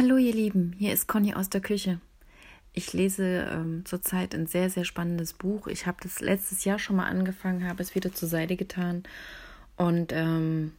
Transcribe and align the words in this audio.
Hallo 0.00 0.16
ihr 0.16 0.32
Lieben, 0.32 0.76
hier 0.78 0.92
ist 0.92 1.08
Conny 1.08 1.34
aus 1.34 1.50
der 1.50 1.60
Küche. 1.60 1.98
Ich 2.72 2.92
lese 2.92 3.48
ähm, 3.50 3.84
zurzeit 3.84 4.32
ein 4.32 4.46
sehr, 4.46 4.70
sehr 4.70 4.84
spannendes 4.84 5.32
Buch. 5.32 5.66
Ich 5.66 5.86
habe 5.88 5.96
das 6.00 6.20
letztes 6.20 6.64
Jahr 6.64 6.78
schon 6.78 6.94
mal 6.94 7.08
angefangen, 7.08 7.66
habe 7.66 7.82
es 7.82 7.96
wieder 7.96 8.12
zur 8.12 8.28
Seite 8.28 8.54
getan. 8.54 9.02
Und 9.76 10.12
ähm, 10.12 10.70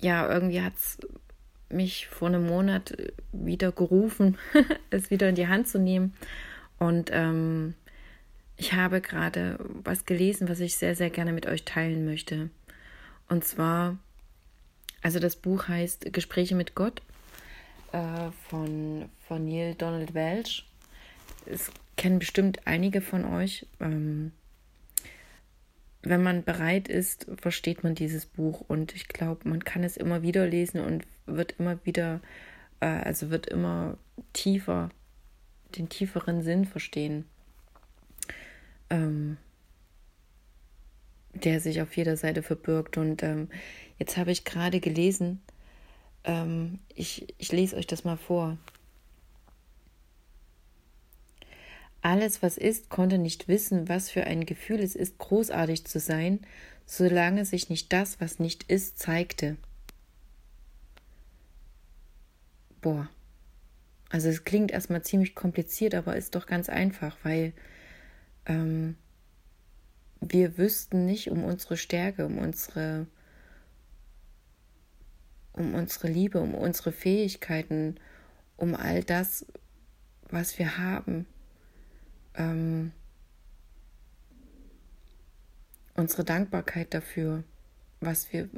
ja, 0.00 0.28
irgendwie 0.28 0.60
hat 0.60 0.72
es 0.74 0.98
mich 1.68 2.08
vor 2.08 2.26
einem 2.26 2.48
Monat 2.48 2.96
wieder 3.30 3.70
gerufen, 3.70 4.36
es 4.90 5.12
wieder 5.12 5.28
in 5.28 5.36
die 5.36 5.46
Hand 5.46 5.68
zu 5.68 5.78
nehmen. 5.78 6.12
Und 6.80 7.10
ähm, 7.12 7.74
ich 8.56 8.72
habe 8.72 9.00
gerade 9.00 9.56
was 9.84 10.04
gelesen, 10.04 10.48
was 10.48 10.58
ich 10.58 10.76
sehr, 10.76 10.96
sehr 10.96 11.10
gerne 11.10 11.32
mit 11.32 11.46
euch 11.46 11.64
teilen 11.64 12.04
möchte. 12.06 12.50
Und 13.28 13.44
zwar, 13.44 13.98
also 15.00 15.20
das 15.20 15.36
Buch 15.36 15.68
heißt 15.68 16.12
Gespräche 16.12 16.56
mit 16.56 16.74
Gott 16.74 17.02
äh, 17.92 18.30
von, 18.48 19.08
von 19.26 19.44
Neil 19.44 19.74
Donald 19.74 20.14
Welch. 20.14 20.66
Es 21.46 21.70
kennen 21.96 22.18
bestimmt 22.18 22.66
einige 22.66 23.00
von 23.00 23.24
euch. 23.24 23.66
Ähm, 23.80 24.32
wenn 26.02 26.22
man 26.22 26.44
bereit 26.44 26.88
ist, 26.88 27.26
versteht 27.40 27.84
man 27.84 27.94
dieses 27.94 28.24
Buch 28.24 28.62
und 28.68 28.94
ich 28.94 29.08
glaube, 29.08 29.48
man 29.48 29.64
kann 29.64 29.84
es 29.84 29.96
immer 29.96 30.22
wieder 30.22 30.46
lesen 30.46 30.80
und 30.80 31.04
wird 31.26 31.54
immer 31.58 31.78
wieder, 31.84 32.20
äh, 32.80 32.86
also 32.86 33.30
wird 33.30 33.46
immer 33.46 33.98
tiefer, 34.32 34.88
den 35.76 35.88
tieferen 35.88 36.42
Sinn 36.42 36.64
verstehen, 36.64 37.26
ähm, 38.88 39.36
der 41.34 41.60
sich 41.60 41.82
auf 41.82 41.94
jeder 41.96 42.16
Seite 42.16 42.42
verbirgt. 42.42 42.96
Und 42.96 43.22
ähm, 43.22 43.48
jetzt 43.98 44.16
habe 44.16 44.32
ich 44.32 44.44
gerade 44.44 44.80
gelesen, 44.80 45.42
ähm, 46.24 46.78
ich, 46.94 47.34
ich 47.38 47.52
lese 47.52 47.76
euch 47.76 47.86
das 47.86 48.04
mal 48.04 48.16
vor. 48.16 48.58
Alles, 52.02 52.42
was 52.42 52.56
ist, 52.56 52.88
konnte 52.88 53.18
nicht 53.18 53.48
wissen, 53.48 53.88
was 53.88 54.10
für 54.10 54.24
ein 54.24 54.46
Gefühl 54.46 54.80
es 54.80 54.96
ist, 54.96 55.18
großartig 55.18 55.84
zu 55.84 56.00
sein, 56.00 56.40
solange 56.86 57.44
sich 57.44 57.68
nicht 57.68 57.92
das, 57.92 58.20
was 58.20 58.38
nicht 58.38 58.64
ist, 58.64 58.98
zeigte. 58.98 59.56
Boah. 62.80 63.08
Also 64.08 64.28
es 64.28 64.44
klingt 64.44 64.72
erstmal 64.72 65.02
ziemlich 65.02 65.34
kompliziert, 65.34 65.94
aber 65.94 66.16
ist 66.16 66.34
doch 66.34 66.46
ganz 66.46 66.68
einfach, 66.68 67.16
weil 67.22 67.52
ähm, 68.46 68.96
wir 70.20 70.58
wüssten 70.58 71.06
nicht 71.06 71.30
um 71.30 71.44
unsere 71.44 71.76
Stärke, 71.76 72.26
um 72.26 72.38
unsere 72.38 73.06
um 75.60 75.74
unsere 75.74 76.08
Liebe, 76.08 76.40
um 76.40 76.54
unsere 76.54 76.90
Fähigkeiten, 76.90 77.96
um 78.56 78.74
all 78.74 79.04
das, 79.04 79.46
was 80.28 80.58
wir 80.58 80.78
haben, 80.78 81.26
ähm, 82.34 82.92
unsere 85.94 86.24
Dankbarkeit 86.24 86.94
dafür, 86.94 87.44
was 88.00 88.32
wir 88.32 88.48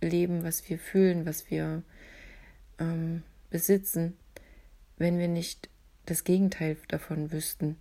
leben, 0.00 0.44
was 0.44 0.68
wir 0.68 0.78
fühlen, 0.78 1.26
was 1.26 1.50
wir 1.50 1.82
ähm, 2.78 3.22
besitzen, 3.50 4.16
wenn 4.96 5.18
wir 5.18 5.28
nicht 5.28 5.68
das 6.06 6.24
Gegenteil 6.24 6.76
davon 6.88 7.32
wüssten, 7.32 7.76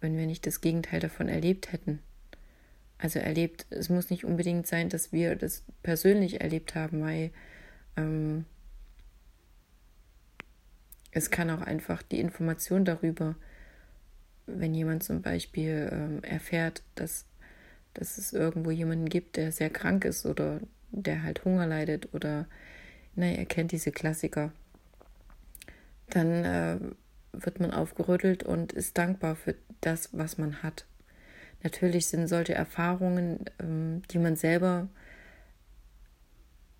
wenn 0.00 0.16
wir 0.16 0.26
nicht 0.26 0.46
das 0.46 0.60
Gegenteil 0.60 1.00
davon 1.00 1.28
erlebt 1.28 1.72
hätten. 1.72 2.00
Also 3.00 3.18
erlebt, 3.18 3.66
es 3.70 3.88
muss 3.88 4.10
nicht 4.10 4.24
unbedingt 4.24 4.66
sein, 4.66 4.90
dass 4.90 5.10
wir 5.10 5.34
das 5.34 5.64
persönlich 5.82 6.42
erlebt 6.42 6.74
haben, 6.74 7.00
weil 7.00 7.30
ähm, 7.96 8.44
es 11.10 11.30
kann 11.30 11.50
auch 11.50 11.62
einfach 11.62 12.02
die 12.02 12.20
Information 12.20 12.84
darüber, 12.84 13.36
wenn 14.46 14.74
jemand 14.74 15.02
zum 15.02 15.22
Beispiel 15.22 15.88
ähm, 15.90 16.22
erfährt, 16.22 16.82
dass, 16.94 17.24
dass 17.94 18.18
es 18.18 18.34
irgendwo 18.34 18.70
jemanden 18.70 19.08
gibt, 19.08 19.36
der 19.36 19.50
sehr 19.50 19.70
krank 19.70 20.04
ist 20.04 20.26
oder 20.26 20.60
der 20.90 21.22
halt 21.22 21.44
Hunger 21.44 21.66
leidet 21.66 22.12
oder, 22.12 22.46
naja, 23.14 23.38
er 23.38 23.46
kennt 23.46 23.72
diese 23.72 23.92
Klassiker, 23.92 24.52
dann 26.10 26.44
äh, 26.44 26.78
wird 27.32 27.60
man 27.60 27.70
aufgerüttelt 27.70 28.42
und 28.42 28.72
ist 28.72 28.98
dankbar 28.98 29.36
für 29.36 29.54
das, 29.80 30.10
was 30.12 30.36
man 30.36 30.62
hat. 30.62 30.84
Natürlich 31.62 32.06
sind 32.06 32.26
solche 32.26 32.54
Erfahrungen, 32.54 33.44
ähm, 33.58 34.02
die 34.10 34.18
man 34.18 34.36
selber 34.36 34.88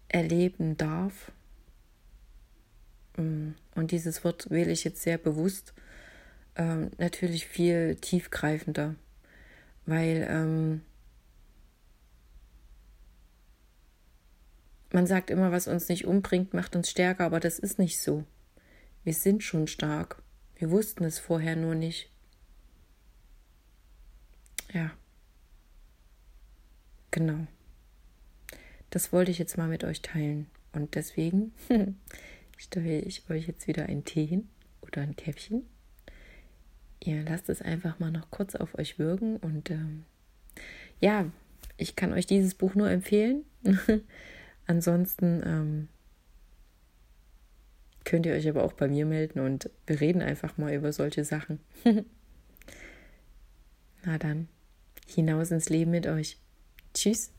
erleben 0.08 0.76
darf, 0.76 1.30
ähm, 3.20 3.54
und 3.74 3.90
dieses 3.90 4.24
Wort 4.24 4.50
wähle 4.50 4.72
ich 4.72 4.84
jetzt 4.84 5.02
sehr 5.02 5.18
bewusst, 5.18 5.74
ähm, 6.56 6.90
natürlich 6.98 7.46
viel 7.46 7.96
tiefgreifender, 7.96 8.96
weil 9.86 10.80
man 14.92 15.06
sagt 15.06 15.30
immer, 15.30 15.52
was 15.52 15.68
uns 15.68 15.88
nicht 15.88 16.04
umbringt, 16.04 16.52
macht 16.52 16.74
uns 16.74 16.90
stärker, 16.90 17.24
aber 17.24 17.40
das 17.40 17.58
ist 17.58 17.78
nicht 17.78 18.00
so. 18.00 18.24
Wir 19.04 19.14
sind 19.14 19.42
schon 19.42 19.66
stark. 19.66 20.22
Wir 20.56 20.70
wussten 20.70 21.04
es 21.04 21.18
vorher 21.18 21.56
nur 21.56 21.74
nicht. 21.74 22.10
Ja. 24.72 24.90
Genau. 27.10 27.46
Das 28.90 29.12
wollte 29.12 29.30
ich 29.30 29.38
jetzt 29.38 29.56
mal 29.56 29.68
mit 29.68 29.84
euch 29.84 30.02
teilen. 30.02 30.46
Und 30.72 30.94
deswegen 30.94 31.52
stelle 32.56 33.00
ich 33.00 33.28
euch 33.30 33.46
jetzt 33.46 33.66
wieder 33.66 33.86
einen 33.86 34.04
Tee 34.04 34.26
hin 34.26 34.48
oder 34.82 35.02
ein 35.02 35.16
Käffchen. 35.16 35.62
Ihr 37.02 37.22
lasst 37.22 37.48
es 37.48 37.62
einfach 37.62 37.98
mal 37.98 38.10
noch 38.10 38.30
kurz 38.30 38.54
auf 38.54 38.76
euch 38.78 38.98
wirken. 38.98 39.36
Und 39.38 39.70
ähm, 39.70 40.04
ja, 41.00 41.26
ich 41.76 41.96
kann 41.96 42.12
euch 42.12 42.26
dieses 42.26 42.54
Buch 42.54 42.74
nur 42.74 42.90
empfehlen. 42.90 43.44
Ansonsten 44.66 45.42
ähm, 45.44 45.88
könnt 48.04 48.26
ihr 48.26 48.34
euch 48.34 48.48
aber 48.48 48.64
auch 48.64 48.74
bei 48.74 48.86
mir 48.86 49.06
melden 49.06 49.40
und 49.40 49.70
wir 49.86 50.00
reden 50.00 50.22
einfach 50.22 50.58
mal 50.58 50.74
über 50.74 50.92
solche 50.92 51.24
Sachen. 51.24 51.60
Na 54.04 54.18
dann 54.18 54.48
hinaus 55.12 55.50
ins 55.50 55.68
Leben 55.68 55.90
mit 55.90 56.06
euch. 56.06 56.38
Tschüss. 56.94 57.32